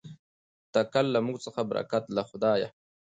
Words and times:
تکل 0.75 1.05
له 1.15 1.19
موږ 1.25 1.37
څخه 1.45 1.61
برکت 1.69 2.03
له 2.15 2.23
خدایه. 2.29 2.69